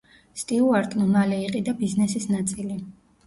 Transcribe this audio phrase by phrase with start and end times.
[0.43, 2.81] სტიუარტმა მალე იყიდა ბიზნესის ნაწილი.